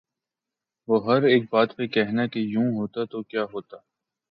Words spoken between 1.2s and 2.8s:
ایک بات پہ کہنا کہ یوں